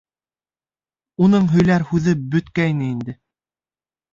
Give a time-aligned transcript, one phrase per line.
[1.27, 3.19] Уның һөйләр һүҙе бөткәйне инде.